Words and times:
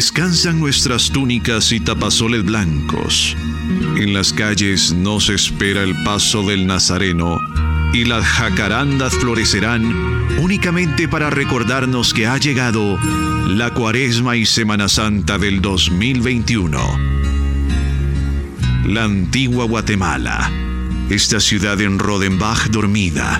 Descansan 0.00 0.58
nuestras 0.58 1.10
túnicas 1.10 1.72
y 1.72 1.78
tapazoles 1.78 2.42
blancos. 2.42 3.36
En 3.98 4.14
las 4.14 4.32
calles 4.32 4.94
nos 4.94 5.28
espera 5.28 5.82
el 5.82 5.94
paso 6.04 6.42
del 6.42 6.66
Nazareno 6.66 7.38
y 7.92 8.06
las 8.06 8.24
jacarandas 8.24 9.12
florecerán 9.16 9.84
únicamente 10.38 11.06
para 11.06 11.28
recordarnos 11.28 12.14
que 12.14 12.26
ha 12.26 12.38
llegado 12.38 12.98
la 13.46 13.74
Cuaresma 13.74 14.38
y 14.38 14.46
Semana 14.46 14.88
Santa 14.88 15.36
del 15.36 15.60
2021. 15.60 16.80
La 18.86 19.04
antigua 19.04 19.66
Guatemala, 19.66 20.50
esta 21.10 21.40
ciudad 21.40 21.78
en 21.78 21.98
Rodenbach 21.98 22.70
dormida, 22.70 23.38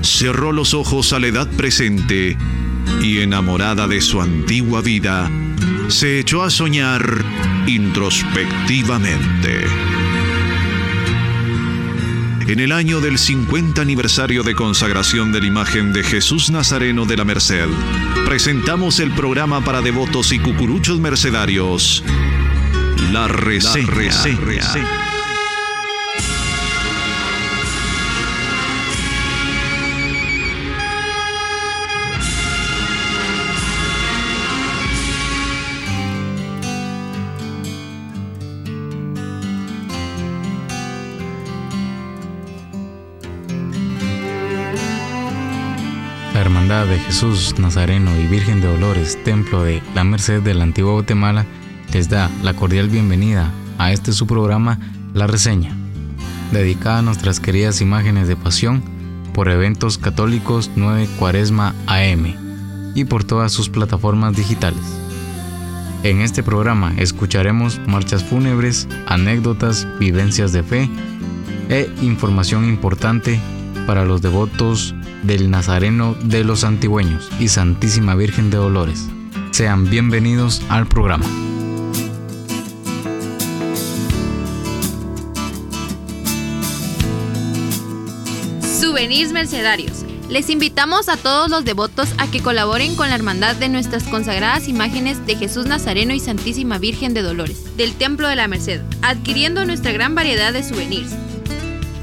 cerró 0.00 0.52
los 0.52 0.72
ojos 0.72 1.12
a 1.12 1.18
la 1.18 1.26
edad 1.26 1.50
presente 1.58 2.38
y 3.02 3.18
enamorada 3.18 3.86
de 3.86 4.00
su 4.00 4.22
antigua 4.22 4.80
vida, 4.80 5.30
se 5.90 6.18
echó 6.20 6.42
a 6.42 6.50
soñar 6.50 7.24
introspectivamente. 7.66 9.64
En 12.46 12.60
el 12.60 12.72
año 12.72 13.00
del 13.00 13.18
50 13.18 13.80
aniversario 13.80 14.42
de 14.42 14.54
consagración 14.54 15.32
de 15.32 15.40
la 15.40 15.46
imagen 15.46 15.92
de 15.92 16.02
Jesús 16.02 16.50
Nazareno 16.50 17.06
de 17.06 17.16
la 17.16 17.24
Merced, 17.24 17.68
presentamos 18.26 19.00
el 19.00 19.12
programa 19.12 19.64
para 19.64 19.80
devotos 19.80 20.32
y 20.32 20.38
cucuruchos 20.38 21.00
mercedarios, 21.00 22.04
La 23.12 23.28
Reseña. 23.28 23.88
De 46.70 47.00
Jesús 47.00 47.56
Nazareno 47.58 48.16
y 48.16 48.28
Virgen 48.28 48.60
de 48.60 48.68
Dolores, 48.68 49.18
Templo 49.24 49.64
de 49.64 49.82
la 49.96 50.04
Merced 50.04 50.40
de 50.40 50.54
la 50.54 50.62
Antigua 50.62 50.92
Guatemala, 50.92 51.44
les 51.92 52.08
da 52.08 52.30
la 52.44 52.54
cordial 52.54 52.88
bienvenida 52.88 53.50
a 53.78 53.90
este 53.90 54.12
su 54.12 54.28
programa 54.28 54.78
La 55.12 55.26
Reseña, 55.26 55.74
dedicada 56.52 56.98
a 56.98 57.02
nuestras 57.02 57.40
queridas 57.40 57.80
imágenes 57.80 58.28
de 58.28 58.36
pasión 58.36 58.84
por 59.34 59.48
eventos 59.48 59.98
católicos 59.98 60.70
9 60.76 61.08
Cuaresma 61.18 61.74
AM 61.88 62.36
y 62.94 63.04
por 63.04 63.24
todas 63.24 63.50
sus 63.50 63.68
plataformas 63.68 64.36
digitales. 64.36 64.84
En 66.04 66.20
este 66.20 66.44
programa 66.44 66.94
escucharemos 66.98 67.80
marchas 67.88 68.22
fúnebres, 68.22 68.86
anécdotas, 69.08 69.88
vivencias 69.98 70.52
de 70.52 70.62
fe 70.62 70.88
e 71.68 71.90
información 72.00 72.64
importante 72.64 73.40
para 73.88 74.04
los 74.04 74.22
devotos 74.22 74.94
del 75.22 75.50
Nazareno 75.50 76.14
de 76.14 76.44
los 76.44 76.64
Antigüeños 76.64 77.30
y 77.38 77.48
Santísima 77.48 78.14
Virgen 78.14 78.50
de 78.50 78.56
Dolores. 78.56 79.08
Sean 79.50 79.88
bienvenidos 79.90 80.62
al 80.68 80.86
programa. 80.86 81.26
Souvenirs 88.62 89.32
Mercedarios. 89.32 90.04
Les 90.28 90.48
invitamos 90.48 91.08
a 91.08 91.16
todos 91.16 91.50
los 91.50 91.64
devotos 91.64 92.08
a 92.18 92.30
que 92.30 92.40
colaboren 92.40 92.94
con 92.94 93.08
la 93.08 93.16
hermandad 93.16 93.56
de 93.56 93.68
nuestras 93.68 94.04
consagradas 94.04 94.68
imágenes 94.68 95.26
de 95.26 95.34
Jesús 95.34 95.66
Nazareno 95.66 96.14
y 96.14 96.20
Santísima 96.20 96.78
Virgen 96.78 97.14
de 97.14 97.22
Dolores, 97.22 97.76
del 97.76 97.94
Templo 97.94 98.28
de 98.28 98.36
la 98.36 98.46
Merced, 98.46 98.80
adquiriendo 99.02 99.64
nuestra 99.64 99.90
gran 99.90 100.14
variedad 100.14 100.52
de 100.52 100.62
souvenirs 100.62 101.12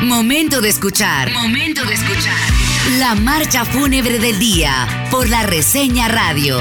Momento 0.03 0.61
de 0.61 0.69
escuchar. 0.69 1.31
Momento 1.31 1.83
de 1.85 1.93
escuchar. 1.93 2.52
La 2.89 3.15
marcha 3.15 3.63
fúnebre 3.63 4.19
del 4.19 4.37
día 4.39 5.07
por 5.09 5.29
la 5.29 5.43
reseña 5.43 6.09
radio. 6.09 6.57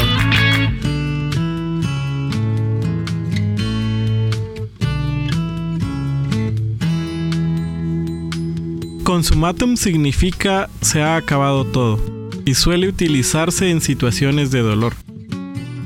Consumatum 9.02 9.76
significa 9.76 10.70
se 10.80 11.02
ha 11.02 11.16
acabado 11.16 11.64
todo 11.64 12.00
y 12.44 12.54
suele 12.54 12.88
utilizarse 12.88 13.70
en 13.70 13.80
situaciones 13.80 14.52
de 14.52 14.60
dolor. 14.60 14.94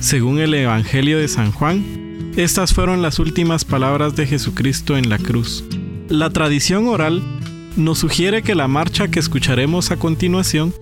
Según 0.01 0.39
el 0.39 0.53
Evangelio 0.53 1.19
de 1.19 1.29
San 1.29 1.51
Juan, 1.51 2.33
estas 2.37 2.75
fueron 2.75 3.01
las 3.01 3.19
últimas 3.19 3.65
palabras 3.65 4.15
de 4.17 4.27
Jesucristo 4.27 4.99
en 4.99 5.09
la 5.09 5.17
cruz. 5.17 5.65
La 6.11 6.29
tradición 6.29 6.89
oral 6.89 7.23
nos 7.77 7.99
sugiere 7.99 8.43
que 8.43 8.55
la 8.55 8.69
marcha 8.69 9.09
que 9.09 9.21
escucharemos 9.21 9.91
a 9.91 9.97
continuación 9.97 10.75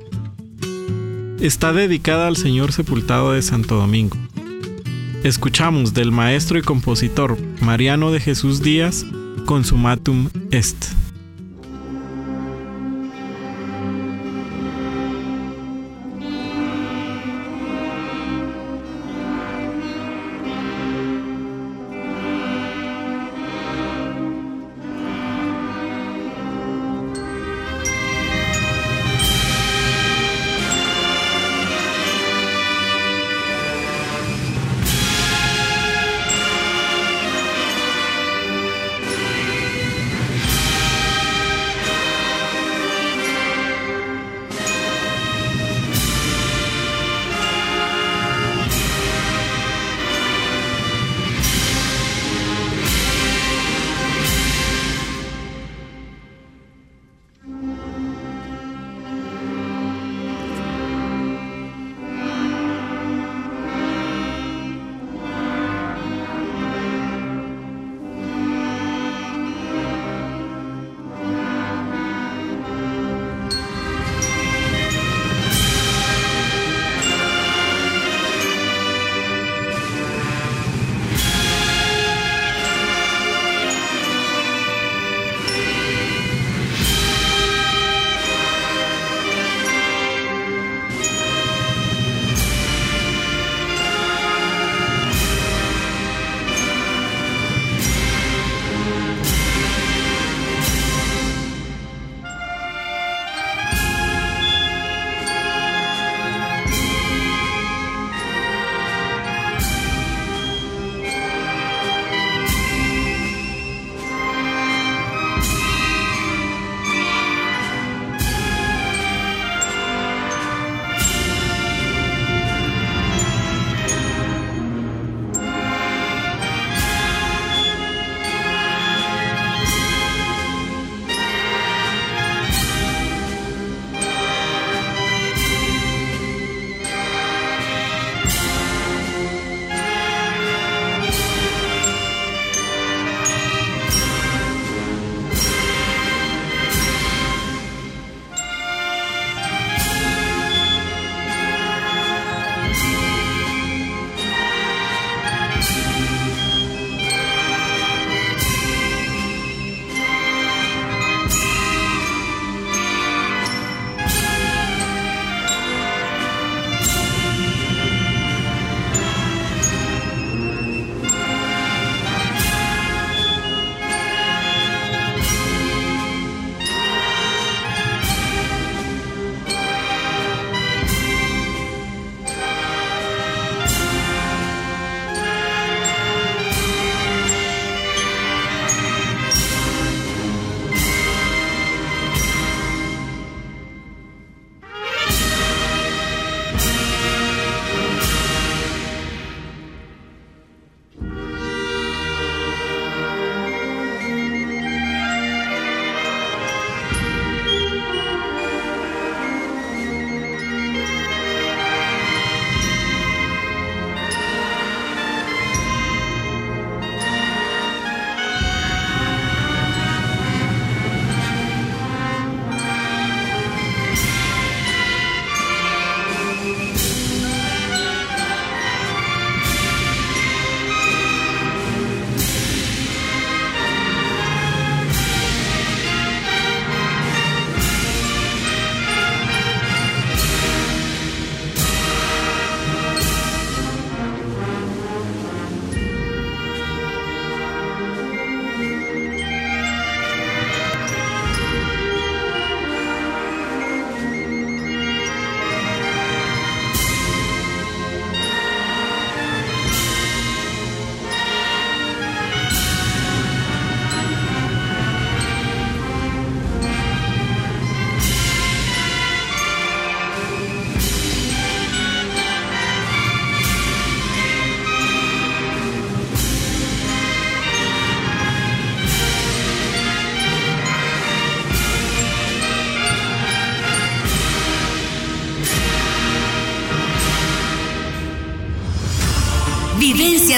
está 1.40 1.72
dedicada 1.72 2.26
al 2.26 2.36
Señor 2.36 2.72
sepultado 2.72 3.32
de 3.32 3.42
Santo 3.42 3.76
Domingo. 3.76 4.16
Escuchamos 5.24 5.94
del 5.94 6.12
maestro 6.12 6.58
y 6.58 6.62
compositor 6.62 7.36
Mariano 7.60 8.12
de 8.12 8.20
Jesús 8.20 8.62
Díaz, 8.62 9.04
Consumatum 9.46 10.28
Est. 10.50 11.03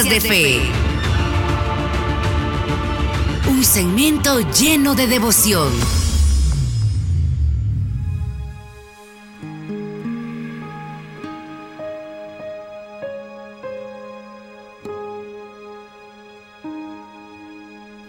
De 0.05 0.21
Fe. 0.21 0.61
Un 3.49 3.65
segmento 3.65 4.41
lleno 4.53 4.95
de 4.95 5.07
devoción. 5.07 5.73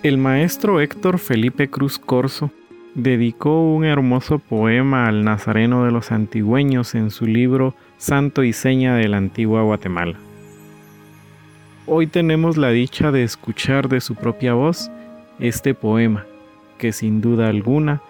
El 0.04 0.18
maestro 0.18 0.82
Héctor 0.82 1.20
Felipe 1.20 1.70
Cruz 1.70 2.00
Corso 2.00 2.52
dedicó 2.96 3.62
un 3.62 3.86
hermoso 3.86 4.40
poema 4.40 5.08
al 5.08 5.24
nazareno 5.24 5.86
de 5.86 5.92
los 5.92 6.12
antigüeños 6.12 6.96
en 6.96 7.12
su 7.12 7.26
libro 7.26 7.76
Santo 7.98 8.44
y 8.44 8.52
Seña 8.52 8.96
de 8.96 9.08
la 9.08 9.16
Antigua 9.16 9.62
Guatemala. 9.62 10.27
Hoy 11.90 12.06
tenemos 12.08 12.58
la 12.58 12.72
dicha 12.72 13.14
de 13.14 13.24
escuchar 13.24 13.88
de 13.88 14.02
su 14.02 14.16
propia 14.16 14.54
voz 14.54 14.92
este 15.40 15.74
poema, 15.74 16.26
que 16.78 16.92
sin 16.92 17.22
duda 17.22 17.48
alguna 17.48 18.02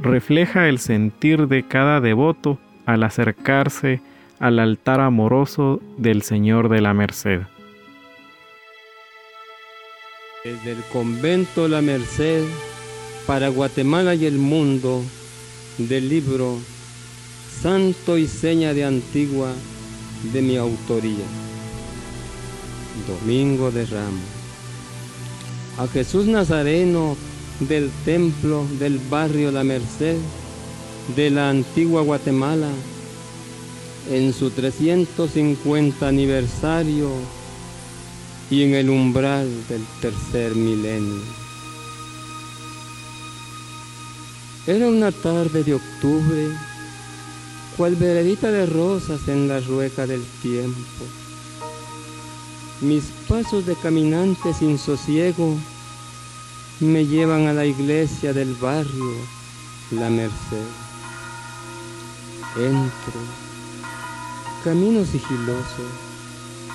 refleja 0.00 0.66
el 0.66 0.78
sentir 0.78 1.46
de 1.46 1.62
cada 1.62 2.00
devoto 2.00 2.58
al 2.86 3.02
acercarse 3.02 4.00
al 4.40 4.58
altar 4.58 5.02
amoroso 5.02 5.82
del 5.98 6.22
Señor 6.22 6.70
de 6.70 6.80
la 6.80 6.94
Merced. 6.94 7.42
Desde 10.42 10.72
el 10.72 10.82
convento 10.90 11.68
La 11.68 11.82
Merced 11.82 12.44
para 13.26 13.48
Guatemala 13.48 14.14
y 14.14 14.24
el 14.24 14.38
mundo 14.38 15.02
del 15.76 16.08
libro 16.08 16.56
Santo 17.50 18.16
y 18.16 18.26
Seña 18.26 18.72
de 18.72 18.86
Antigua 18.86 19.52
de 20.32 20.40
mi 20.40 20.56
autoría. 20.56 21.47
Domingo 23.06 23.70
de 23.70 23.86
Ramos. 23.86 24.20
A 25.78 25.86
Jesús 25.88 26.26
Nazareno 26.26 27.16
del 27.60 27.90
templo 28.04 28.64
del 28.78 28.98
barrio 28.98 29.50
La 29.50 29.64
Merced 29.64 30.16
de 31.16 31.30
la 31.30 31.50
antigua 31.50 32.02
Guatemala 32.02 32.70
en 34.10 34.32
su 34.32 34.50
350 34.50 36.06
aniversario 36.06 37.10
y 38.50 38.62
en 38.62 38.74
el 38.74 38.90
umbral 38.90 39.48
del 39.68 39.84
tercer 40.00 40.54
milenio. 40.54 41.22
Era 44.66 44.88
una 44.88 45.12
tarde 45.12 45.64
de 45.64 45.74
octubre, 45.74 46.48
cual 47.76 47.96
veredita 47.96 48.50
de 48.50 48.66
rosas 48.66 49.26
en 49.28 49.48
la 49.48 49.60
rueca 49.60 50.06
del 50.06 50.22
tiempo. 50.42 51.04
Mis 52.80 53.04
pasos 53.28 53.66
de 53.66 53.74
caminante 53.74 54.54
sin 54.54 54.78
sosiego 54.78 55.56
me 56.78 57.04
llevan 57.04 57.48
a 57.48 57.52
la 57.52 57.66
iglesia 57.66 58.32
del 58.32 58.54
barrio, 58.54 59.16
la 59.90 60.08
Merced. 60.08 60.68
Entro, 62.56 63.20
camino 64.62 65.04
sigiloso 65.04 65.82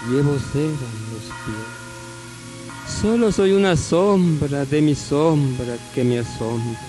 llevo 0.10 0.38
seda 0.52 0.64
en 0.66 1.14
los 1.14 1.24
pies. 1.46 3.02
Solo 3.02 3.32
soy 3.32 3.54
una 3.54 3.78
sombra 3.78 4.66
de 4.66 4.82
mi 4.82 4.96
sombra 4.96 5.78
que 5.96 6.04
me 6.04 6.20
asombra. 6.20 6.80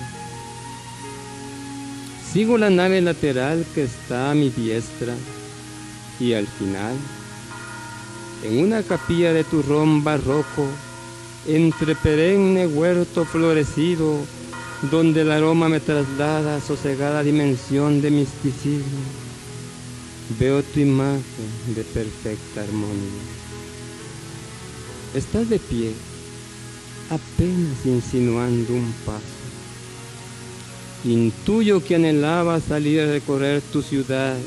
Sigo 2.32 2.58
la 2.58 2.68
nave 2.68 3.00
lateral 3.00 3.64
que 3.74 3.84
está 3.84 4.32
a 4.32 4.34
mi 4.34 4.50
diestra 4.50 5.14
y 6.18 6.32
al 6.32 6.48
final, 6.48 6.96
en 8.44 8.58
una 8.58 8.82
capilla 8.82 9.32
de 9.32 9.42
turrón 9.42 10.04
barroco, 10.04 10.66
entre 11.46 11.96
perenne 11.96 12.66
huerto 12.66 13.24
florecido, 13.24 14.18
donde 14.90 15.22
el 15.22 15.32
aroma 15.32 15.68
me 15.68 15.80
traslada 15.80 16.56
a 16.56 16.60
sosegada 16.60 17.22
dimensión 17.22 18.00
de 18.00 18.10
misticismo 18.10 19.24
Veo 20.38 20.62
tu 20.62 20.80
imagen 20.80 21.22
de 21.74 21.84
perfecta 21.84 22.62
armonía. 22.62 23.22
Estás 25.14 25.50
de 25.50 25.58
pie, 25.58 25.92
apenas 27.10 27.84
insinuando 27.84 28.72
un 28.72 28.90
paso. 29.04 29.22
Intuyo 31.04 31.84
que 31.84 31.96
anhelaba 31.96 32.58
salir 32.60 33.02
a 33.02 33.12
recorrer 33.12 33.60
tu 33.70 33.82
ciudad 33.82 34.38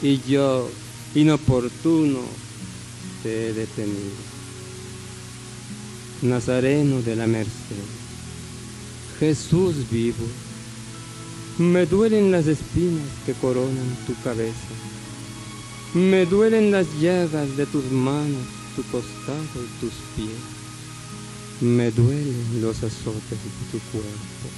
y 0.00 0.20
yo, 0.28 0.70
inoportuno, 1.16 2.20
te 3.22 3.48
he 3.48 3.52
detenido. 3.52 4.16
Nazareno 6.22 7.02
de 7.02 7.16
la 7.16 7.26
Merced, 7.26 7.76
Jesús 9.20 9.90
vivo, 9.90 10.26
me 11.58 11.86
duelen 11.86 12.32
las 12.32 12.46
espinas 12.46 13.08
que 13.24 13.34
coronan 13.34 13.96
tu 14.06 14.14
cabeza 14.22 14.74
me 15.96 16.26
duelen 16.26 16.72
las 16.72 16.86
llagas 17.00 17.56
de 17.56 17.64
tus 17.64 17.90
manos, 17.90 18.46
tu 18.74 18.82
costado 18.82 19.42
y 19.54 19.80
tus 19.80 19.92
pies. 20.14 20.36
Me 21.62 21.90
duelen 21.90 22.60
los 22.60 22.82
azotes 22.82 23.30
de 23.30 23.70
tu 23.70 23.78
cuerpo. 23.90 24.48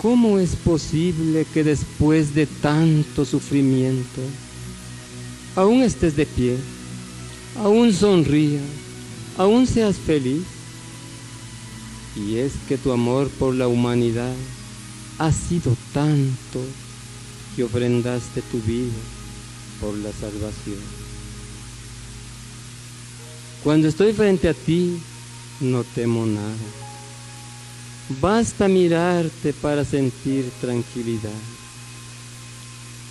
¿Cómo 0.00 0.38
es 0.38 0.54
posible 0.54 1.44
que 1.52 1.64
después 1.64 2.36
de 2.36 2.46
tanto 2.46 3.24
sufrimiento 3.24 4.20
aún 5.56 5.82
estés 5.82 6.16
de 6.16 6.26
pie, 6.26 6.56
aún 7.56 7.92
sonrías, 7.92 8.62
aún 9.36 9.66
seas 9.66 9.96
feliz? 9.96 10.42
Y 12.16 12.36
es 12.36 12.52
que 12.68 12.78
tu 12.78 12.92
amor 12.92 13.28
por 13.28 13.54
la 13.54 13.66
humanidad 13.66 14.34
ha 15.18 15.32
sido 15.32 15.76
tanto 15.92 16.60
que 17.54 17.64
ofrendaste 17.64 18.42
tu 18.42 18.60
vida 18.60 18.92
por 19.80 19.96
la 19.98 20.12
salvación. 20.12 20.78
Cuando 23.62 23.88
estoy 23.88 24.12
frente 24.12 24.48
a 24.48 24.54
ti, 24.54 24.98
no 25.60 25.84
temo 25.84 26.26
nada. 26.26 26.54
Basta 28.20 28.68
mirarte 28.68 29.52
para 29.54 29.84
sentir 29.84 30.50
tranquilidad. 30.60 31.30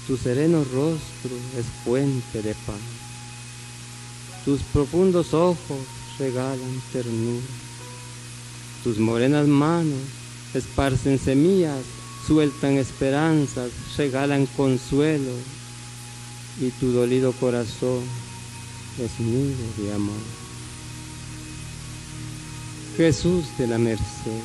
Tu 0.07 0.17
sereno 0.17 0.63
rostro 0.63 1.35
es 1.57 1.65
fuente 1.83 2.41
de 2.41 2.53
paz. 2.65 2.75
Tus 4.45 4.61
profundos 4.61 5.33
ojos 5.33 5.79
regalan 6.19 6.81
ternura. 6.91 7.45
Tus 8.83 8.97
morenas 8.99 9.47
manos 9.47 10.01
esparcen 10.53 11.17
semillas 11.17 11.83
sueltan 12.25 12.77
esperanzas, 12.77 13.71
regalan 13.97 14.45
consuelo 14.45 15.31
y 16.61 16.69
tu 16.71 16.91
dolido 16.91 17.33
corazón 17.33 18.03
es 18.99 19.19
nido 19.19 19.65
de 19.77 19.93
amor. 19.93 20.15
Jesús 22.95 23.45
de 23.57 23.67
la 23.67 23.77
Merced, 23.77 24.41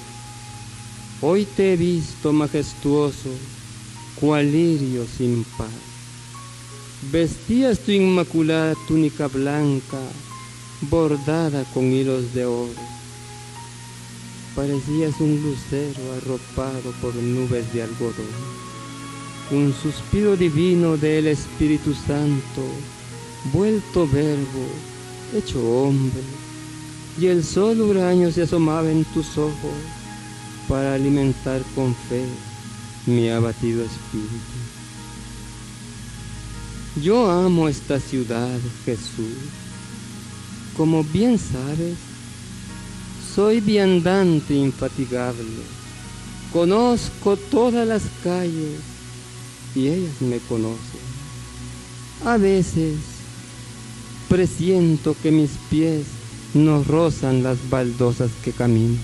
hoy 1.20 1.44
te 1.44 1.74
he 1.74 1.76
visto 1.76 2.32
majestuoso, 2.32 3.30
cual 4.20 4.50
lirio 4.50 5.06
sin 5.06 5.44
par. 5.56 5.68
Vestías 7.12 7.78
tu 7.78 7.92
inmaculada 7.92 8.74
túnica 8.86 9.28
blanca, 9.28 10.00
bordada 10.90 11.64
con 11.72 11.84
hilos 11.92 12.34
de 12.34 12.44
oro 12.44 12.98
parecías 14.58 15.14
un 15.20 15.40
lucero 15.40 16.02
arropado 16.16 16.90
por 17.00 17.14
nubes 17.14 17.72
de 17.72 17.84
algodón. 17.84 18.26
Un 19.52 19.72
suspiro 19.72 20.36
divino 20.36 20.96
del 20.96 21.28
Espíritu 21.28 21.94
Santo, 21.94 22.62
vuelto 23.52 24.08
verbo, 24.08 24.66
hecho 25.32 25.60
hombre, 25.62 26.22
y 27.20 27.26
el 27.26 27.44
sol 27.44 27.80
huraño 27.80 28.32
se 28.32 28.42
asomaba 28.42 28.90
en 28.90 29.04
tus 29.04 29.38
ojos 29.38 29.78
para 30.68 30.94
alimentar 30.94 31.62
con 31.76 31.94
fe 31.94 32.24
mi 33.08 33.30
abatido 33.30 33.82
espíritu. 33.82 34.58
Yo 37.02 37.30
amo 37.30 37.68
esta 37.68 37.98
ciudad, 37.98 38.58
Jesús. 38.84 39.34
Como 40.76 41.02
bien 41.02 41.38
sabes, 41.38 41.96
soy 43.34 43.60
viandante 43.60 44.54
infatigable, 44.54 45.62
conozco 46.52 47.36
todas 47.36 47.86
las 47.86 48.02
calles 48.22 48.80
y 49.74 49.88
ellas 49.88 50.20
me 50.20 50.38
conocen. 50.38 51.08
A 52.24 52.36
veces 52.36 52.96
presiento 54.28 55.16
que 55.22 55.30
mis 55.30 55.50
pies 55.70 56.04
no 56.54 56.84
rozan 56.84 57.42
las 57.42 57.58
baldosas 57.70 58.30
que 58.44 58.52
camino. 58.52 58.98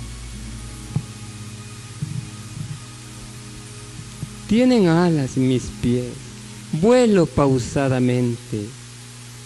Tienen 4.49 4.89
alas 4.89 5.37
mis 5.37 5.65
pies, 5.81 6.13
vuelo 6.73 7.27
pausadamente 7.27 8.67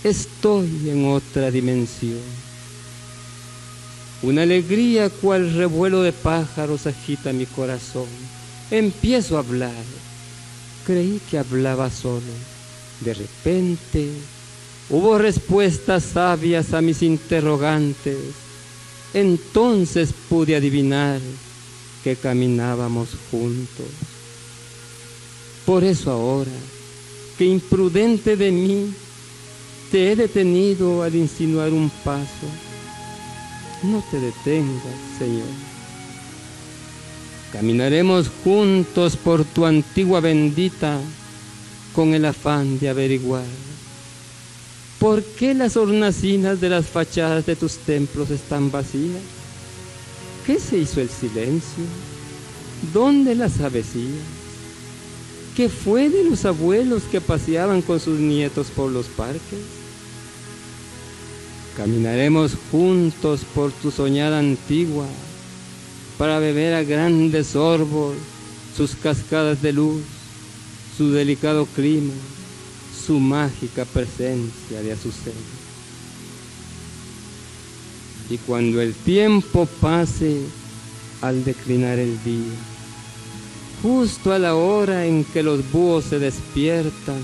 estoy 0.05 0.69
en 0.89 1.07
otra 1.07 1.51
dimensión. 1.51 2.21
Una 4.23 4.43
alegría 4.43 5.11
cual 5.11 5.55
revuelo 5.55 6.03
de 6.03 6.13
pájaros 6.13 6.87
agita 6.87 7.33
mi 7.33 7.47
corazón. 7.47 8.09
Empiezo 8.71 9.37
a 9.37 9.41
hablar. 9.41 9.85
Creí 10.87 11.21
que 11.31 11.39
hablaba 11.39 11.91
solo. 11.91 12.21
De 13.01 13.15
repente 13.15 14.11
hubo 14.91 15.19
respuestas 15.19 16.03
sabias 16.05 16.73
a 16.75 16.81
mis 16.81 17.03
interrogantes. 17.03 18.17
Entonces 19.15 20.11
pude 20.29 20.57
adivinar 20.57 21.21
que 22.03 22.17
caminábamos 22.17 23.11
juntos. 23.31 23.87
Por 25.69 25.85
eso 25.85 26.11
ahora, 26.11 26.51
que 27.37 27.45
imprudente 27.45 28.39
de 28.39 28.51
mí, 28.51 28.91
te 29.93 30.11
he 30.11 30.17
detenido 30.17 31.03
al 31.03 31.15
insinuar 31.15 31.75
un 31.75 31.91
paso. 32.03 32.49
No 33.83 34.03
te 34.11 34.19
detengas, 34.19 34.97
Señor. 35.19 35.45
Caminaremos 37.53 38.31
juntos 38.43 39.15
por 39.15 39.45
tu 39.45 39.67
antigua 39.67 40.21
bendita 40.21 40.99
con 41.95 42.15
el 42.15 42.25
afán 42.25 42.79
de 42.79 42.89
averiguar 42.89 43.45
por 44.99 45.23
qué 45.23 45.53
las 45.53 45.77
hornacinas 45.77 46.63
de 46.63 46.71
las 46.71 46.87
fachadas 46.87 47.45
de 47.45 47.57
tus 47.57 47.77
templos 47.77 48.31
están 48.31 48.71
vacías. 48.71 49.21
¿Qué 50.47 50.59
se 50.59 50.79
hizo 50.79 51.03
el 51.03 51.11
silencio? 51.11 51.85
¿Dónde 52.95 53.35
las 53.35 53.61
avecías? 53.61 54.38
¿Qué 55.59 55.69
fue 55.69 56.09
de 56.09 56.23
los 56.23 56.45
abuelos 56.45 57.03
que 57.11 57.21
paseaban 57.21 57.83
con 57.83 57.99
sus 57.99 58.21
nietos 58.21 58.69
por 58.69 58.93
los 58.93 59.07
parques? 59.07 59.59
Caminaremos 61.77 62.53
juntos 62.71 63.41
por 63.57 63.73
tu 63.73 63.91
soñada 63.91 64.39
antigua 64.39 65.05
para 66.17 66.39
beber 66.39 66.75
a 66.75 66.85
grandes 66.85 67.49
sorbos 67.49 68.15
sus 68.77 68.95
cascadas 68.95 69.61
de 69.61 69.73
luz, 69.73 70.01
su 70.97 71.11
delicado 71.11 71.67
clima, 71.67 72.15
su 73.05 73.19
mágica 73.19 73.85
presencia 73.85 74.81
de 74.81 74.93
azucena. 74.93 75.35
Y 78.31 78.39
cuando 78.39 78.81
el 78.81 78.95
tiempo 78.95 79.67
pase 79.81 80.39
al 81.21 81.45
declinar 81.45 81.99
el 81.99 82.23
día, 82.23 82.55
justo 83.83 84.33
a 84.33 84.39
la 84.39 84.55
hora 84.55 85.07
en 85.07 85.25
que 85.25 85.43
los 85.43 85.71
búhos 85.71 86.05
se 86.05 86.19
despiertan, 86.19 87.21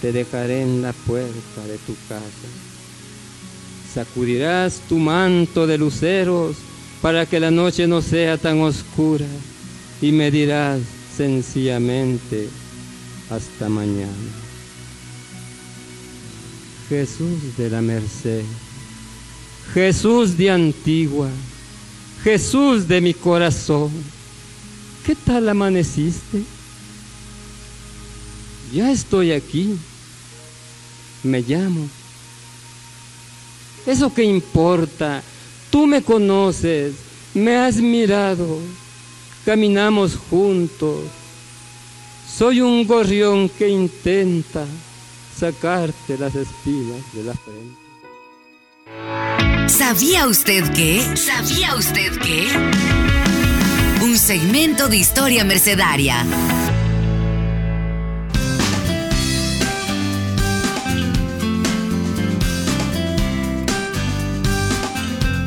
te 0.00 0.12
dejaré 0.12 0.62
en 0.62 0.82
la 0.82 0.92
puerta 0.92 1.66
de 1.66 1.78
tu 1.78 1.94
casa. 2.08 2.48
Sacudirás 3.92 4.80
tu 4.88 4.98
manto 4.98 5.66
de 5.66 5.78
luceros 5.78 6.56
para 7.02 7.26
que 7.26 7.40
la 7.40 7.50
noche 7.50 7.86
no 7.86 8.02
sea 8.02 8.38
tan 8.38 8.60
oscura 8.60 9.26
y 10.00 10.12
me 10.12 10.30
dirás 10.30 10.80
sencillamente 11.16 12.48
hasta 13.30 13.68
mañana. 13.68 14.10
Jesús 16.88 17.56
de 17.56 17.70
la 17.70 17.80
Merced, 17.80 18.42
Jesús 19.72 20.36
de 20.36 20.50
Antigua, 20.50 21.28
Jesús 22.24 22.88
de 22.88 23.00
mi 23.00 23.14
corazón, 23.14 23.90
¿qué 25.04 25.14
tal 25.14 25.48
amaneciste? 25.48 26.42
Ya 28.72 28.90
estoy 28.90 29.32
aquí, 29.32 29.76
me 31.22 31.40
llamo. 31.40 31.88
¿Eso 33.86 34.12
qué 34.14 34.24
importa? 34.24 35.22
Tú 35.70 35.86
me 35.86 36.02
conoces, 36.02 36.94
me 37.34 37.56
has 37.56 37.76
mirado, 37.76 38.58
caminamos 39.44 40.16
juntos. 40.16 41.00
Soy 42.36 42.60
un 42.60 42.86
gorrión 42.86 43.48
que 43.48 43.68
intenta 43.68 44.66
sacarte 45.36 46.18
las 46.18 46.34
espinas 46.34 47.00
de 47.12 47.24
la 47.24 47.34
frente. 47.34 47.80
¿Sabía 49.68 50.26
usted 50.26 50.70
qué? 50.72 51.16
¿Sabía 51.16 51.74
usted 51.74 52.18
qué? 52.18 53.29
Un 54.02 54.16
segmento 54.16 54.88
de 54.88 54.96
historia 54.96 55.44
mercedaria. 55.44 56.24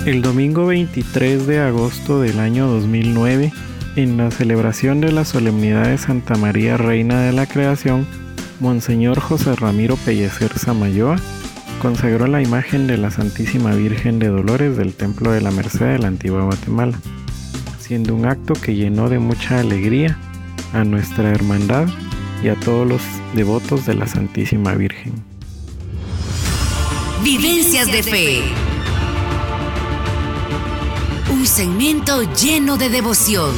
El 0.05 0.21
domingo 0.21 0.67
23 0.67 1.47
de 1.47 1.61
agosto 1.61 2.21
del 2.21 2.39
año 2.39 2.67
2009, 2.67 3.51
en 3.95 4.17
la 4.17 4.29
celebración 4.29 5.01
de 5.01 5.11
la 5.11 5.25
solemnidad 5.25 5.87
de 5.87 5.97
Santa 5.97 6.35
María 6.35 6.77
Reina 6.77 7.21
de 7.21 7.33
la 7.33 7.47
Creación, 7.47 8.05
Monseñor 8.59 9.19
José 9.19 9.55
Ramiro 9.55 9.95
Pellecer 9.97 10.59
Samayoa 10.59 11.15
consagró 11.81 12.27
la 12.27 12.43
imagen 12.43 12.85
de 12.85 12.97
la 12.97 13.09
Santísima 13.09 13.73
Virgen 13.73 14.19
de 14.19 14.27
Dolores 14.27 14.77
del 14.77 14.93
Templo 14.93 15.31
de 15.31 15.41
la 15.41 15.49
Merced 15.49 15.87
de 15.87 15.99
la 15.99 16.07
antigua 16.07 16.43
Guatemala, 16.43 16.99
siendo 17.83 18.15
un 18.15 18.25
acto 18.25 18.53
que 18.53 18.75
llenó 18.75 19.09
de 19.09 19.19
mucha 19.19 19.59
alegría 19.59 20.17
a 20.71 20.85
nuestra 20.85 21.29
hermandad 21.31 21.89
y 22.41 22.47
a 22.47 22.55
todos 22.55 22.87
los 22.87 23.01
devotos 23.35 23.85
de 23.85 23.93
la 23.93 24.07
Santísima 24.07 24.73
Virgen. 24.73 25.13
Vivencias 27.23 27.87
de 27.87 28.01
fe. 28.01 28.41
Un 31.29 31.45
segmento 31.45 32.21
lleno 32.33 32.77
de 32.77 32.87
devoción. 32.87 33.51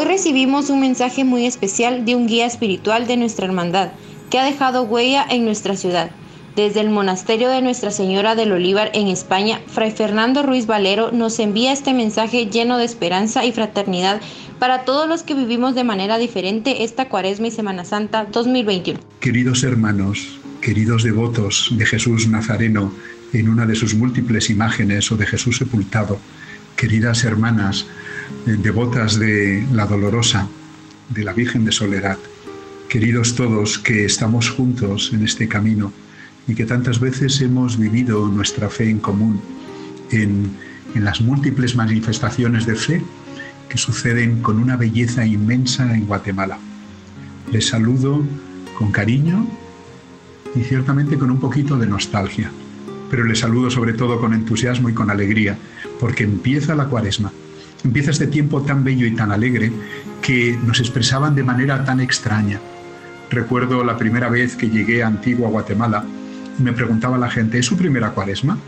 Hoy 0.00 0.06
recibimos 0.06 0.70
un 0.70 0.80
mensaje 0.80 1.24
muy 1.24 1.44
especial 1.44 2.06
de 2.06 2.14
un 2.14 2.26
guía 2.26 2.46
espiritual 2.46 3.06
de 3.06 3.18
nuestra 3.18 3.44
hermandad 3.44 3.90
que 4.30 4.38
ha 4.38 4.46
dejado 4.46 4.84
huella 4.84 5.26
en 5.28 5.44
nuestra 5.44 5.76
ciudad. 5.76 6.10
Desde 6.56 6.80
el 6.80 6.88
monasterio 6.88 7.50
de 7.50 7.60
Nuestra 7.60 7.90
Señora 7.90 8.34
del 8.34 8.52
Olivar 8.52 8.90
en 8.94 9.08
España, 9.08 9.60
Fray 9.66 9.90
Fernando 9.90 10.42
Ruiz 10.42 10.64
Valero 10.64 11.12
nos 11.12 11.38
envía 11.38 11.74
este 11.74 11.92
mensaje 11.92 12.46
lleno 12.46 12.78
de 12.78 12.86
esperanza 12.86 13.44
y 13.44 13.52
fraternidad 13.52 14.22
para 14.58 14.86
todos 14.86 15.06
los 15.06 15.22
que 15.22 15.34
vivimos 15.34 15.74
de 15.74 15.84
manera 15.84 16.16
diferente 16.16 16.82
esta 16.82 17.10
Cuaresma 17.10 17.48
y 17.48 17.50
Semana 17.50 17.84
Santa 17.84 18.24
2021. 18.24 18.98
Queridos 19.20 19.64
hermanos, 19.64 20.40
queridos 20.62 21.02
devotos 21.02 21.68
de 21.72 21.84
Jesús 21.84 22.26
Nazareno 22.26 22.90
en 23.34 23.50
una 23.50 23.66
de 23.66 23.74
sus 23.74 23.94
múltiples 23.94 24.48
imágenes 24.48 25.12
o 25.12 25.18
de 25.18 25.26
Jesús 25.26 25.58
sepultado, 25.58 26.18
queridas 26.74 27.22
hermanas 27.24 27.84
devotas 28.46 29.18
de 29.18 29.66
la 29.72 29.86
Dolorosa, 29.86 30.48
de 31.08 31.24
la 31.24 31.32
Virgen 31.32 31.64
de 31.64 31.72
Soledad, 31.72 32.18
queridos 32.88 33.34
todos 33.34 33.78
que 33.78 34.04
estamos 34.04 34.50
juntos 34.50 35.10
en 35.12 35.24
este 35.24 35.48
camino, 35.48 35.92
y 36.46 36.54
que 36.54 36.66
tantas 36.66 36.98
veces 36.98 37.40
hemos 37.40 37.78
vivido 37.78 38.26
nuestra 38.28 38.68
fe 38.68 38.90
en 38.90 38.98
común 38.98 39.40
en, 40.10 40.50
en 40.94 41.04
las 41.04 41.20
múltiples 41.20 41.76
manifestaciones 41.76 42.66
de 42.66 42.74
fe 42.74 43.02
que 43.68 43.78
suceden 43.78 44.42
con 44.42 44.58
una 44.58 44.76
belleza 44.76 45.24
inmensa 45.24 45.94
en 45.94 46.06
Guatemala. 46.06 46.58
Les 47.52 47.68
saludo 47.68 48.24
con 48.76 48.90
cariño 48.90 49.46
y 50.56 50.62
ciertamente 50.62 51.16
con 51.16 51.30
un 51.30 51.38
poquito 51.38 51.78
de 51.78 51.86
nostalgia, 51.86 52.50
pero 53.10 53.24
les 53.24 53.38
saludo 53.38 53.70
sobre 53.70 53.92
todo 53.92 54.20
con 54.20 54.34
entusiasmo 54.34 54.88
y 54.88 54.94
con 54.94 55.10
alegría, 55.10 55.56
porque 56.00 56.24
empieza 56.24 56.74
la 56.74 56.86
cuaresma, 56.86 57.32
empieza 57.84 58.10
este 58.10 58.26
tiempo 58.26 58.62
tan 58.62 58.84
bello 58.84 59.06
y 59.06 59.14
tan 59.14 59.32
alegre 59.32 59.72
que 60.22 60.58
nos 60.64 60.80
expresaban 60.80 61.34
de 61.34 61.42
manera 61.42 61.84
tan 61.84 62.00
extraña. 62.00 62.60
Recuerdo 63.30 63.84
la 63.84 63.96
primera 63.96 64.28
vez 64.28 64.56
que 64.56 64.68
llegué 64.68 65.02
a 65.02 65.06
Antigua, 65.06 65.48
Guatemala, 65.48 66.04
me 66.58 66.72
preguntaba 66.72 67.16
la 67.16 67.30
gente, 67.30 67.58
¿es 67.58 67.66
su 67.66 67.76
primera 67.76 68.10
cuaresma? 68.10 68.58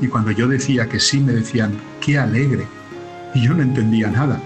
Y 0.00 0.08
cuando 0.08 0.30
yo 0.30 0.48
decía 0.48 0.88
que 0.88 0.98
sí, 0.98 1.20
me 1.20 1.32
decían, 1.32 1.72
qué 2.00 2.18
alegre. 2.18 2.66
Y 3.34 3.42
yo 3.42 3.54
no 3.54 3.62
entendía 3.62 4.08
nada, 4.08 4.40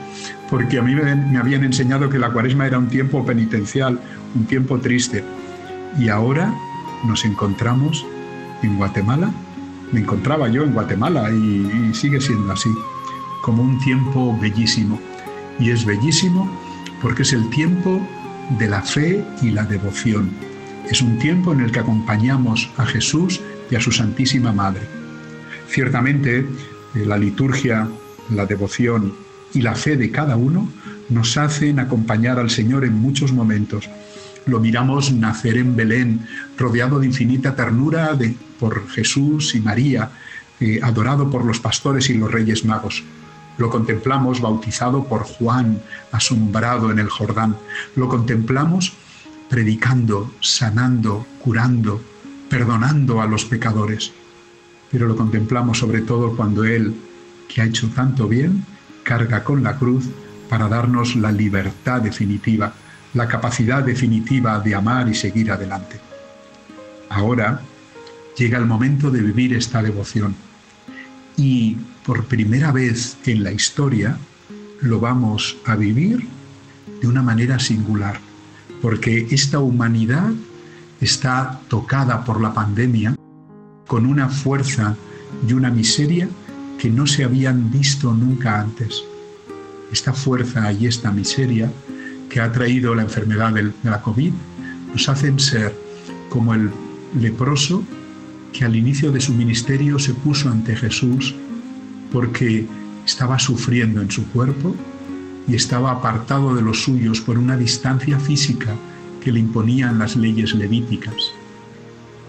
porque 0.50 0.78
a 0.78 0.82
mí 0.82 0.94
me, 0.94 1.38
habían 1.38 1.64
enseñado 1.64 2.10
que 2.10 2.18
la 2.18 2.30
cuaresma 2.30 2.66
era 2.66 2.78
un 2.78 2.88
tiempo 2.88 3.24
penitencial, 3.24 4.00
un 4.34 4.44
tiempo 4.46 4.78
triste. 4.80 5.24
Y 5.98 6.08
ahora 6.08 6.52
nos 7.06 7.24
encontramos 7.24 8.04
en 8.62 8.76
Guatemala, 8.76 9.30
me 9.92 10.00
encontraba 10.00 10.48
yo 10.48 10.64
en 10.64 10.72
Guatemala 10.72 11.30
y, 11.30 11.90
y 11.90 11.94
sigue 11.94 12.20
siendo 12.20 12.52
así, 12.52 12.70
como 13.42 13.62
un 13.62 13.78
tiempo 13.78 14.36
bellísimo. 14.40 15.00
Y 15.58 15.70
es 15.70 15.84
bellísimo 15.84 16.50
porque 17.02 17.22
es 17.22 17.32
el 17.32 17.48
tiempo 17.50 18.00
de 18.58 18.68
la 18.68 18.82
fe 18.82 19.24
y 19.42 19.50
la 19.50 19.64
devoción. 19.64 20.30
Es 20.90 21.02
un 21.02 21.18
tiempo 21.18 21.52
en 21.52 21.60
el 21.60 21.70
que 21.70 21.80
acompañamos 21.80 22.70
a 22.76 22.84
Jesús 22.84 23.40
y 23.70 23.76
a 23.76 23.80
su 23.80 23.92
Santísima 23.92 24.52
Madre. 24.52 24.82
Ciertamente, 25.68 26.40
eh, 26.40 26.46
la 27.06 27.16
liturgia, 27.16 27.88
la 28.30 28.46
devoción 28.46 29.14
y 29.54 29.62
la 29.62 29.74
fe 29.74 29.96
de 29.96 30.10
cada 30.10 30.36
uno 30.36 30.68
nos 31.08 31.36
hacen 31.36 31.78
acompañar 31.78 32.38
al 32.38 32.50
Señor 32.50 32.84
en 32.84 32.94
muchos 32.94 33.32
momentos. 33.32 33.88
Lo 34.46 34.58
miramos 34.58 35.12
nacer 35.12 35.58
en 35.58 35.76
Belén, 35.76 36.26
rodeado 36.56 36.98
de 36.98 37.06
infinita 37.06 37.54
ternura 37.54 38.16
por 38.58 38.88
Jesús 38.88 39.54
y 39.54 39.60
María, 39.60 40.10
eh, 40.60 40.80
adorado 40.82 41.30
por 41.30 41.44
los 41.44 41.60
pastores 41.60 42.10
y 42.10 42.14
los 42.14 42.30
reyes 42.30 42.64
magos. 42.64 43.04
Lo 43.60 43.68
contemplamos 43.68 44.40
bautizado 44.40 45.04
por 45.04 45.24
Juan, 45.24 45.82
asombrado 46.12 46.90
en 46.90 46.98
el 46.98 47.10
Jordán. 47.10 47.58
Lo 47.94 48.08
contemplamos 48.08 48.94
predicando, 49.50 50.32
sanando, 50.40 51.26
curando, 51.44 52.00
perdonando 52.48 53.20
a 53.20 53.26
los 53.26 53.44
pecadores. 53.44 54.12
Pero 54.90 55.06
lo 55.06 55.14
contemplamos 55.14 55.76
sobre 55.76 56.00
todo 56.00 56.34
cuando 56.34 56.64
Él, 56.64 56.94
que 57.50 57.60
ha 57.60 57.66
hecho 57.66 57.90
tanto 57.94 58.28
bien, 58.28 58.64
carga 59.02 59.44
con 59.44 59.62
la 59.62 59.76
cruz 59.76 60.08
para 60.48 60.66
darnos 60.66 61.14
la 61.16 61.30
libertad 61.30 62.00
definitiva, 62.00 62.72
la 63.12 63.28
capacidad 63.28 63.82
definitiva 63.82 64.58
de 64.60 64.74
amar 64.74 65.06
y 65.06 65.14
seguir 65.14 65.52
adelante. 65.52 66.00
Ahora 67.10 67.60
llega 68.38 68.56
el 68.56 68.64
momento 68.64 69.10
de 69.10 69.20
vivir 69.20 69.52
esta 69.52 69.82
devoción 69.82 70.34
y 71.36 71.76
por 72.10 72.24
primera 72.24 72.72
vez 72.72 73.16
en 73.24 73.44
la 73.44 73.52
historia 73.52 74.18
lo 74.80 74.98
vamos 74.98 75.56
a 75.64 75.76
vivir 75.76 76.26
de 77.00 77.06
una 77.06 77.22
manera 77.22 77.60
singular, 77.60 78.18
porque 78.82 79.28
esta 79.30 79.60
humanidad 79.60 80.32
está 81.00 81.60
tocada 81.68 82.24
por 82.24 82.40
la 82.40 82.52
pandemia 82.52 83.14
con 83.86 84.06
una 84.06 84.28
fuerza 84.28 84.96
y 85.46 85.52
una 85.52 85.70
miseria 85.70 86.28
que 86.80 86.90
no 86.90 87.06
se 87.06 87.22
habían 87.22 87.70
visto 87.70 88.12
nunca 88.12 88.58
antes. 88.58 89.04
Esta 89.92 90.12
fuerza 90.12 90.72
y 90.72 90.86
esta 90.86 91.12
miseria 91.12 91.70
que 92.28 92.40
ha 92.40 92.50
traído 92.50 92.92
la 92.96 93.02
enfermedad 93.02 93.52
de 93.52 93.72
la 93.84 94.02
COVID 94.02 94.32
nos 94.92 95.08
hacen 95.08 95.38
ser 95.38 95.72
como 96.28 96.54
el 96.54 96.72
leproso 97.20 97.84
que 98.52 98.64
al 98.64 98.74
inicio 98.74 99.12
de 99.12 99.20
su 99.20 99.32
ministerio 99.32 100.00
se 100.00 100.12
puso 100.12 100.50
ante 100.50 100.74
Jesús 100.74 101.36
porque 102.12 102.66
estaba 103.04 103.38
sufriendo 103.38 104.00
en 104.00 104.10
su 104.10 104.26
cuerpo 104.30 104.74
y 105.48 105.54
estaba 105.54 105.90
apartado 105.90 106.54
de 106.54 106.62
los 106.62 106.82
suyos 106.82 107.20
por 107.20 107.38
una 107.38 107.56
distancia 107.56 108.18
física 108.20 108.74
que 109.20 109.32
le 109.32 109.40
imponían 109.40 109.98
las 109.98 110.16
leyes 110.16 110.54
levíticas. 110.54 111.32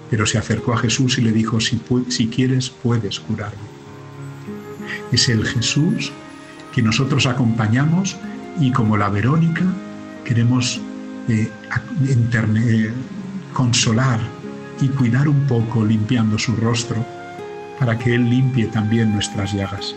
Pero 0.10 0.26
se 0.26 0.38
acercó 0.38 0.74
a 0.74 0.78
Jesús 0.78 1.17
y 1.17 1.22
le 1.22 1.32
dijo, 1.32 1.60
si, 1.60 1.78
quieres 2.28 2.70
puedes 2.70 3.20
curarme. 3.20 3.62
Es 5.12 5.30
el 5.30 5.46
Jesús 5.46 6.12
que 6.74 6.82
nosotros 6.82 7.26
acompañamos 7.26 8.17
y 8.60 8.72
como 8.72 8.98
la 8.98 9.10
Verónica 9.10 9.63
queremos 10.26 10.82
eh, 11.28 11.50
eh, 12.08 12.91
consolar 13.54 14.20
y 14.82 14.88
cuidar 14.88 15.28
un 15.28 15.48
poco 15.48 15.86
limpiando 15.86 16.38
su 16.38 16.56
rostro 16.56 17.06
para 17.82 17.98
que 17.98 18.13
Él 18.13 18.30
limpie 18.30 18.67
también 18.67 19.12
nuestras 19.12 19.54
llagas. 19.54 19.96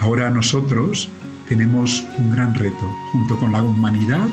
Ahora 0.00 0.30
nosotros 0.30 1.10
tenemos 1.50 2.02
un 2.16 2.30
gran 2.30 2.54
reto. 2.54 2.90
Junto 3.12 3.38
con 3.38 3.52
la 3.52 3.62
humanidad 3.62 4.26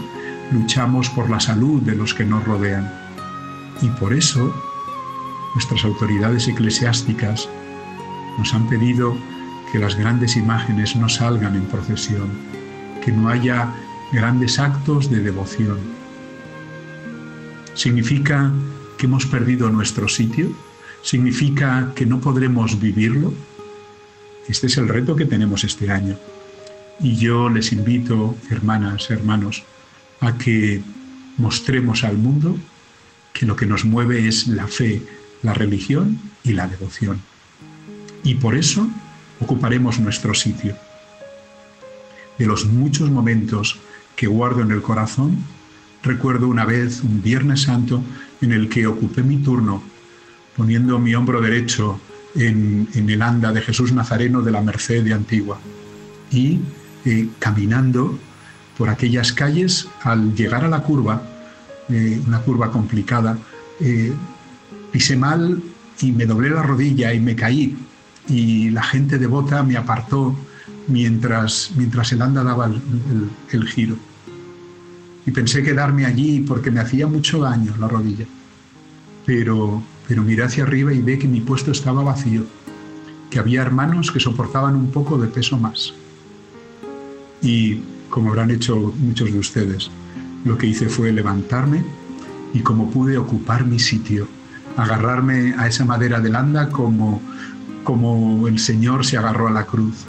luchamos 0.53 1.09
por 1.09 1.29
la 1.29 1.41
salud 1.41 1.81
de 1.81 1.97
los 1.97 2.13
que 2.13 2.23
nos 2.23 2.45
rodean. 2.45 2.89
Y 3.81 3.89
por 3.89 4.13
eso 4.13 4.53
nuestras 5.53 5.83
autoridades 5.83 6.47
eclesiásticas 6.47 7.49
nos 8.37 8.53
han 8.53 8.69
pedido 8.69 9.17
que 9.73 9.79
las 9.79 9.95
grandes 9.95 10.37
imágenes 10.37 10.95
no 10.95 11.09
salgan 11.09 11.57
en 11.57 11.65
procesión, 11.65 12.29
que 13.03 13.11
no 13.11 13.27
haya 13.27 13.73
grandes 14.13 14.59
actos 14.59 15.11
de 15.11 15.19
devoción. 15.19 15.77
¿Significa 17.73 18.49
que 18.97 19.07
hemos 19.07 19.25
perdido 19.25 19.69
nuestro 19.69 20.07
sitio? 20.07 20.68
¿Significa 21.01 21.93
que 21.95 22.05
no 22.05 22.19
podremos 22.19 22.79
vivirlo? 22.79 23.33
Este 24.47 24.67
es 24.67 24.77
el 24.77 24.87
reto 24.87 25.15
que 25.15 25.25
tenemos 25.25 25.63
este 25.63 25.91
año. 25.91 26.17
Y 26.99 27.15
yo 27.15 27.49
les 27.49 27.71
invito, 27.71 28.35
hermanas, 28.49 29.09
hermanos, 29.09 29.63
a 30.19 30.37
que 30.37 30.81
mostremos 31.37 32.03
al 32.03 32.17
mundo 32.17 32.57
que 33.33 33.45
lo 33.45 33.55
que 33.55 33.65
nos 33.65 33.85
mueve 33.85 34.27
es 34.27 34.47
la 34.47 34.67
fe, 34.67 35.01
la 35.41 35.53
religión 35.53 36.19
y 36.43 36.51
la 36.53 36.67
devoción. 36.67 37.21
Y 38.23 38.35
por 38.35 38.55
eso 38.55 38.87
ocuparemos 39.39 39.99
nuestro 39.99 40.33
sitio. 40.33 40.75
De 42.37 42.45
los 42.45 42.65
muchos 42.65 43.09
momentos 43.09 43.79
que 44.15 44.27
guardo 44.27 44.61
en 44.61 44.71
el 44.71 44.81
corazón, 44.81 45.37
recuerdo 46.03 46.47
una 46.47 46.65
vez, 46.65 47.01
un 47.01 47.21
Viernes 47.21 47.61
Santo, 47.63 48.03
en 48.41 48.51
el 48.51 48.67
que 48.67 48.87
ocupé 48.87 49.23
mi 49.23 49.37
turno 49.37 49.81
poniendo 50.59 50.99
mi 50.99 51.15
hombro 51.15 51.39
derecho 51.39 52.01
en, 52.35 52.89
el 52.93 53.21
anda 53.21 53.53
de 53.53 53.61
Jesús 53.61 53.93
Nazareno 53.93 54.41
de 54.41 54.51
la 54.51 54.61
Merced 54.61 55.05
de 55.05 55.13
Antigua 55.13 55.57
y 56.31 56.59
eh, 57.05 57.29
caminando 57.39 58.19
por 58.77 58.89
aquellas 58.89 59.31
calles, 59.31 59.87
al 60.03 60.35
llegar 60.35 60.65
a 60.65 60.67
la 60.67 60.81
curva, 60.81 61.23
eh, 61.87 62.21
una 62.27 62.41
curva 62.41 62.71
complicada, 62.71 63.37
eh, 63.79 64.11
pisé 64.91 65.15
mal 65.15 65.63
y 66.01 66.11
me 66.11 66.25
doblé 66.25 66.49
la 66.49 66.61
rodilla 66.61 67.13
y 67.13 67.21
me 67.21 67.37
caí 67.37 67.77
y 68.27 68.69
la 68.71 68.83
gente 68.83 69.17
devota 69.17 69.63
me 69.63 69.77
apartó 69.77 70.35
mientras, 70.89 71.71
mientras 71.77 72.11
el 72.11 72.21
anda 72.21 72.43
daba 72.43 72.69
el 73.51 73.67
giro. 73.69 73.95
Y 75.25 75.31
pensé 75.31 75.63
quedarme 75.63 76.05
allí 76.05 76.41
porque 76.41 76.69
me 76.69 76.81
hacía 76.81 77.07
mucho 77.07 77.39
daño 77.39 77.73
la 77.79 77.87
rodilla. 77.87 78.25
Pero 79.25 79.83
pero 80.09 80.23
miré 80.23 80.43
hacia 80.43 80.63
arriba 80.63 80.91
y 80.91 81.03
ve 81.03 81.19
que 81.19 81.27
mi 81.27 81.39
puesto 81.39 81.71
estaba 81.71 82.01
vacío, 82.01 82.43
que 83.29 83.37
había 83.37 83.61
hermanos 83.61 84.11
que 84.11 84.19
soportaban 84.19 84.75
un 84.75 84.89
poco 84.89 85.19
de 85.19 85.27
peso 85.27 85.55
más. 85.55 85.93
Y 87.43 87.83
como 88.09 88.29
habrán 88.29 88.49
hecho 88.49 88.75
muchos 88.97 89.31
de 89.31 89.37
ustedes, 89.37 89.91
lo 90.43 90.57
que 90.57 90.65
hice 90.65 90.89
fue 90.89 91.11
levantarme 91.11 91.83
y 92.55 92.61
como 92.61 92.89
pude 92.89 93.19
ocupar 93.19 93.65
mi 93.65 93.77
sitio, 93.77 94.27
agarrarme 94.77 95.53
a 95.55 95.67
esa 95.67 95.85
madera 95.85 96.19
de 96.19 96.29
landa 96.31 96.71
como, 96.71 97.21
como 97.83 98.47
el 98.47 98.57
Señor 98.57 99.05
se 99.05 99.15
agarró 99.15 99.47
a 99.47 99.51
la 99.51 99.65
cruz, 99.65 100.05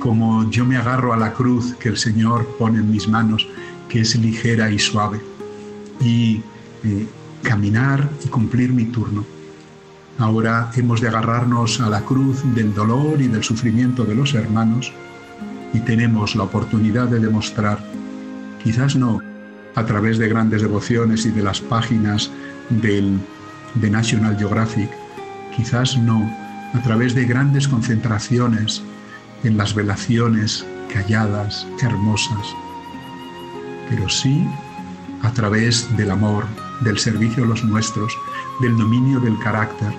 como 0.00 0.50
yo 0.50 0.66
me 0.66 0.76
agarro 0.76 1.14
a 1.14 1.16
la 1.16 1.32
cruz 1.32 1.74
que 1.80 1.88
el 1.88 1.96
Señor 1.96 2.46
pone 2.58 2.80
en 2.80 2.90
mis 2.90 3.08
manos, 3.08 3.48
que 3.88 4.00
es 4.00 4.14
ligera 4.16 4.70
y 4.70 4.78
suave. 4.78 5.18
Y 5.98 6.42
eh, 6.84 7.06
caminar 7.42 8.08
y 8.24 8.28
cumplir 8.28 8.72
mi 8.72 8.86
turno. 8.86 9.24
Ahora 10.18 10.70
hemos 10.76 11.00
de 11.00 11.08
agarrarnos 11.08 11.80
a 11.80 11.88
la 11.88 12.02
cruz 12.02 12.42
del 12.54 12.74
dolor 12.74 13.20
y 13.20 13.28
del 13.28 13.42
sufrimiento 13.42 14.04
de 14.04 14.14
los 14.14 14.34
hermanos 14.34 14.92
y 15.72 15.80
tenemos 15.80 16.36
la 16.36 16.44
oportunidad 16.44 17.08
de 17.08 17.20
demostrar, 17.20 17.78
quizás 18.62 18.96
no 18.96 19.20
a 19.74 19.84
través 19.86 20.18
de 20.18 20.28
grandes 20.28 20.62
devociones 20.62 21.24
y 21.26 21.30
de 21.30 21.42
las 21.42 21.60
páginas 21.60 22.30
del, 22.68 23.18
de 23.74 23.90
National 23.90 24.36
Geographic, 24.36 24.90
quizás 25.56 25.96
no 25.96 26.30
a 26.74 26.82
través 26.82 27.14
de 27.14 27.24
grandes 27.24 27.66
concentraciones 27.68 28.82
en 29.44 29.56
las 29.56 29.74
velaciones 29.74 30.66
calladas, 30.92 31.66
hermosas, 31.80 32.46
pero 33.88 34.08
sí 34.08 34.46
a 35.22 35.32
través 35.32 35.96
del 35.96 36.10
amor, 36.10 36.44
del 36.80 36.98
servicio 36.98 37.44
a 37.44 37.46
los 37.46 37.64
nuestros, 37.64 38.16
del 38.60 38.76
dominio 38.76 39.20
del 39.20 39.38
carácter, 39.38 39.92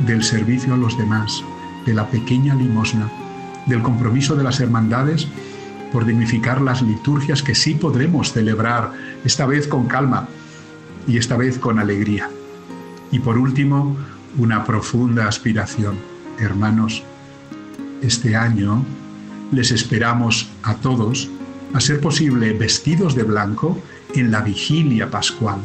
del 0.00 0.22
servicio 0.22 0.74
a 0.74 0.76
los 0.76 0.96
demás, 0.98 1.42
de 1.86 1.94
la 1.94 2.08
pequeña 2.08 2.54
limosna, 2.54 3.10
del 3.66 3.82
compromiso 3.82 4.34
de 4.34 4.44
las 4.44 4.60
hermandades 4.60 5.28
por 5.92 6.04
dignificar 6.04 6.60
las 6.60 6.82
liturgias 6.82 7.42
que 7.42 7.54
sí 7.54 7.74
podremos 7.74 8.32
celebrar, 8.32 8.92
esta 9.24 9.46
vez 9.46 9.68
con 9.68 9.86
calma 9.86 10.28
y 11.06 11.18
esta 11.18 11.36
vez 11.36 11.58
con 11.58 11.78
alegría. 11.78 12.28
Y 13.12 13.20
por 13.20 13.38
último, 13.38 13.96
una 14.36 14.64
profunda 14.64 15.28
aspiración. 15.28 15.96
Hermanos, 16.40 17.04
este 18.02 18.34
año 18.34 18.84
les 19.52 19.70
esperamos 19.70 20.50
a 20.64 20.74
todos, 20.74 21.30
a 21.72 21.80
ser 21.80 22.00
posible, 22.00 22.52
vestidos 22.54 23.14
de 23.14 23.22
blanco 23.22 23.78
en 24.14 24.32
la 24.32 24.40
vigilia 24.40 25.10
pascual 25.10 25.58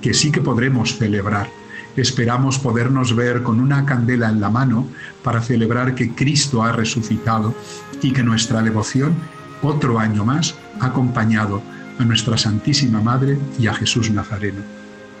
que 0.00 0.14
sí 0.14 0.30
que 0.30 0.40
podremos 0.40 0.96
celebrar. 0.96 1.48
Esperamos 1.96 2.58
podernos 2.58 3.16
ver 3.16 3.42
con 3.42 3.60
una 3.60 3.86
candela 3.86 4.28
en 4.28 4.40
la 4.40 4.50
mano 4.50 4.86
para 5.22 5.40
celebrar 5.40 5.94
que 5.94 6.14
Cristo 6.14 6.62
ha 6.62 6.72
resucitado 6.72 7.54
y 8.02 8.12
que 8.12 8.22
nuestra 8.22 8.62
devoción, 8.62 9.14
otro 9.62 9.98
año 9.98 10.24
más, 10.24 10.54
ha 10.80 10.86
acompañado 10.86 11.62
a 11.98 12.04
nuestra 12.04 12.36
Santísima 12.36 13.00
Madre 13.00 13.38
y 13.58 13.66
a 13.66 13.74
Jesús 13.74 14.10
Nazareno. 14.10 14.60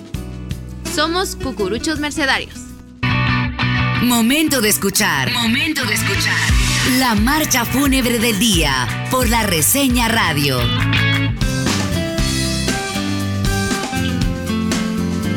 Somos 0.94 1.36
Cucuruchos 1.36 1.98
Mercedarios. 1.98 2.54
Momento 4.02 4.60
de 4.60 4.68
escuchar. 4.68 5.32
Momento 5.32 5.84
de 5.84 5.94
escuchar. 5.94 6.38
La 6.98 7.16
marcha 7.16 7.64
fúnebre 7.64 8.20
del 8.20 8.38
día 8.38 8.86
por 9.10 9.28
la 9.28 9.42
reseña 9.42 10.06
radio. 10.06 10.60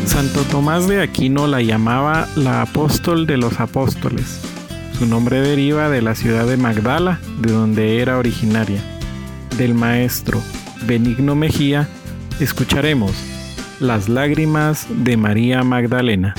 Santo 0.06 0.44
Tomás 0.44 0.88
de 0.88 1.02
Aquino 1.02 1.48
la 1.48 1.62
llamaba 1.62 2.28
la 2.36 2.62
apóstol 2.62 3.26
de 3.26 3.38
los 3.38 3.60
apóstoles. 3.60 4.42
Su 4.98 5.08
nombre 5.08 5.42
deriva 5.42 5.90
de 5.90 6.02
la 6.02 6.14
ciudad 6.14 6.46
de 6.46 6.58
Magdala, 6.58 7.20
de 7.40 7.52
donde 7.52 8.02
era 8.02 8.18
originaria. 8.18 8.84
Del 9.58 9.74
maestro 9.74 10.44
Benigno 10.86 11.36
Mejía, 11.36 11.88
escucharemos 12.40 13.14
Las 13.80 14.10
lágrimas 14.10 14.88
de 14.90 15.18
María 15.18 15.64
Magdalena. 15.64 16.36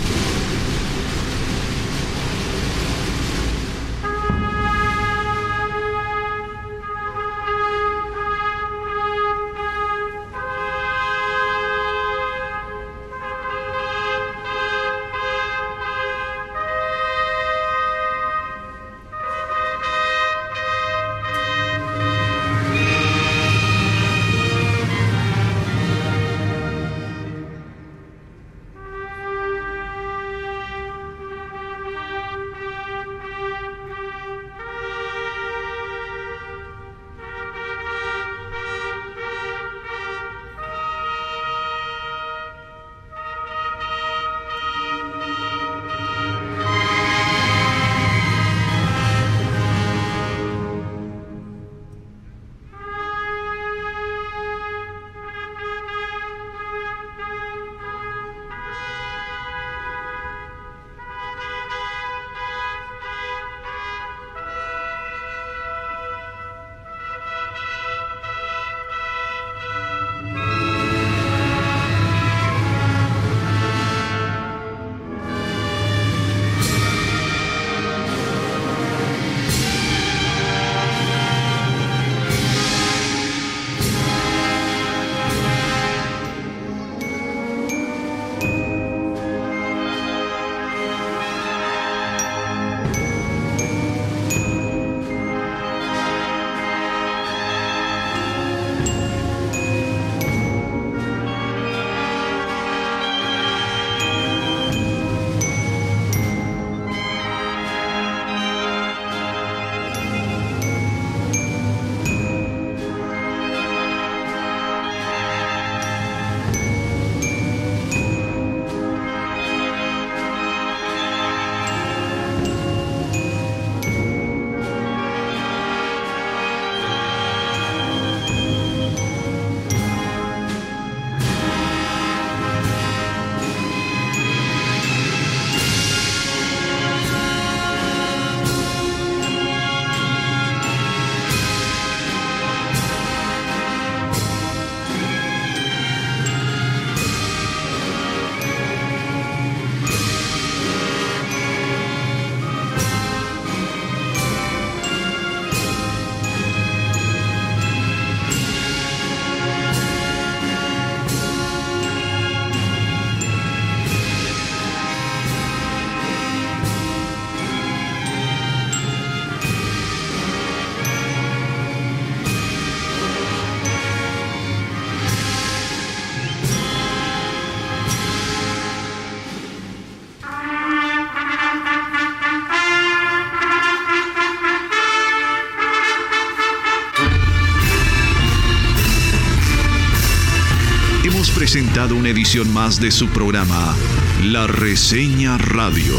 Presentado 191.53 191.97
una 191.97 192.11
edición 192.11 192.53
más 192.53 192.79
de 192.79 192.93
su 192.93 193.09
programa, 193.09 193.75
La 194.23 194.47
Reseña 194.47 195.37
Radio, 195.37 195.97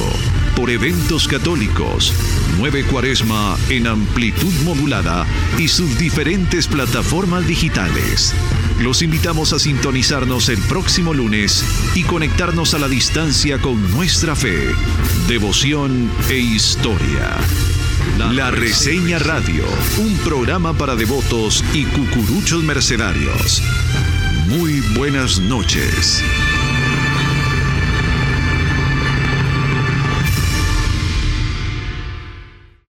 por 0.55 0.69
Eventos 0.69 1.27
Católicos, 1.27 2.13
Nueve 2.57 2.85
Cuaresma 2.85 3.57
en 3.67 3.85
amplitud 3.85 4.53
modulada 4.63 5.27
y 5.57 5.67
sus 5.67 5.97
diferentes 5.97 6.67
plataformas 6.67 7.45
digitales. 7.47 8.33
Los 8.79 9.01
invitamos 9.01 9.51
a 9.51 9.59
sintonizarnos 9.59 10.47
el 10.47 10.59
próximo 10.59 11.13
lunes 11.13 11.65
y 11.95 12.03
conectarnos 12.03 12.73
a 12.73 12.79
la 12.79 12.87
distancia 12.87 13.59
con 13.59 13.91
nuestra 13.91 14.37
fe, 14.37 14.57
devoción 15.27 16.09
e 16.29 16.37
historia. 16.37 17.37
La 18.31 18.51
Reseña 18.51 19.19
Radio, 19.19 19.65
un 19.97 20.15
programa 20.19 20.71
para 20.71 20.95
devotos 20.95 21.61
y 21.73 21.83
cucuruchos 21.83 22.63
mercenarios 22.63 23.61
Muy 24.51 24.81
buenas 24.97 25.39
noches. 25.39 26.21